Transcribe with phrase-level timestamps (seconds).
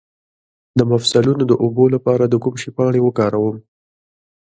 [0.77, 3.57] د مفصلونو د اوبو لپاره د کوم شي پاڼې وکاروم؟